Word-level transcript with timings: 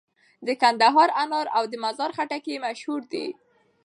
د 0.47 0.47
کندهار 0.61 1.09
انار 1.23 1.47
او 1.57 1.63
د 1.71 1.73
مزار 1.83 2.11
خټکي 2.17 2.55
مشهور 2.65 3.01
دي. 3.11 3.27